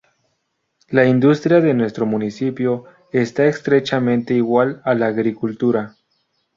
La 0.89 1.05
industria 1.05 1.61
de 1.61 1.75
nuestro 1.75 2.07
municipio 2.07 2.85
esta 3.11 3.45
estrechamente 3.45 4.33
igual 4.33 4.81
a 4.83 4.95
la 4.95 5.05
agricultura. 5.05 5.95